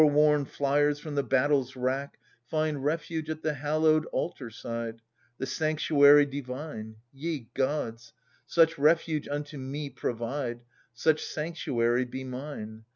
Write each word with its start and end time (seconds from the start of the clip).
The 0.01 0.07
war 0.07 0.13
worn 0.15 0.45
fliers 0.45 0.97
from 0.99 1.13
the 1.13 1.21
battle's 1.21 1.75
wrack 1.75 2.17
Find 2.47 2.83
refuge 2.83 3.29
at 3.29 3.43
the 3.43 3.53
hallowed 3.53 4.07
altar 4.07 4.49
side, 4.49 5.03
The 5.37 5.45
sanctuary 5.45 6.25
divine,— 6.25 6.95
Ye 7.13 7.49
gods! 7.53 8.11
such 8.47 8.79
refuge 8.79 9.27
unto 9.27 9.59
me 9.59 9.91
provide— 9.91 10.61
__3uch 10.97 11.19
sanctuary 11.19 12.05
be 12.05 12.23
mine 12.23 12.85